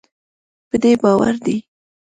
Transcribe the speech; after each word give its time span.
په 0.69 0.75
دې 0.83 0.91
باور 1.01 1.35
دی 1.45 1.57